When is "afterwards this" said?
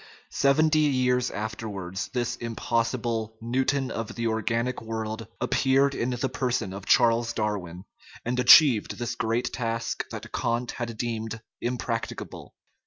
1.29-2.35